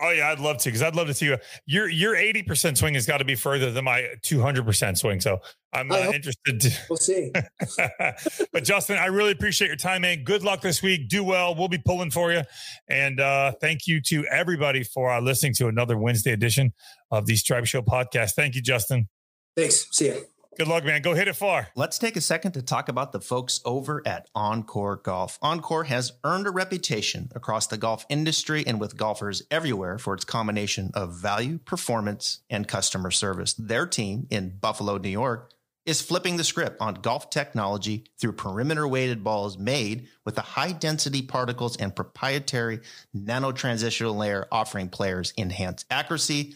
[0.01, 1.37] Oh yeah, I'd love to because I'd love to see you.
[1.65, 4.97] Your your eighty percent swing has got to be further than my two hundred percent
[4.97, 5.21] swing.
[5.21, 5.39] So
[5.73, 6.59] I'm uh, interested.
[6.59, 6.71] To...
[6.89, 7.31] We'll see.
[8.51, 10.23] but Justin, I really appreciate your time, man.
[10.23, 11.07] Good luck this week.
[11.07, 11.55] Do well.
[11.55, 12.41] We'll be pulling for you.
[12.89, 16.73] And uh, thank you to everybody for uh, listening to another Wednesday edition
[17.11, 18.31] of the Stripe Show podcast.
[18.31, 19.07] Thank you, Justin.
[19.55, 19.87] Thanks.
[19.91, 20.30] See you.
[20.57, 21.01] Good luck, man.
[21.01, 21.69] Go hit it far.
[21.75, 25.39] Let's take a second to talk about the folks over at OnCore Golf.
[25.39, 30.25] OnCore has earned a reputation across the golf industry and with golfers everywhere for its
[30.25, 33.53] combination of value, performance, and customer service.
[33.53, 35.53] Their team in Buffalo, New York,
[35.85, 40.73] is flipping the script on golf technology through perimeter weighted balls made with the high
[40.73, 42.81] density particles and proprietary
[43.13, 46.55] nano transitional layer offering players enhanced accuracy